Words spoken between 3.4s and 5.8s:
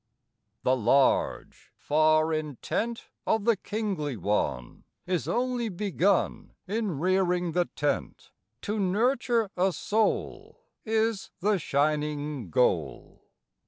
the Kingly One Is only